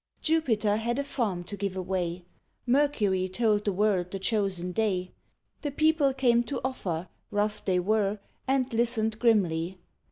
[0.19, 2.25] Jupiter had a farm to give away;
[2.65, 5.11] Mercury told the world the chosen day.
[5.61, 8.17] The people came to offer, rough they were,
[8.47, 9.77] And listened grimly.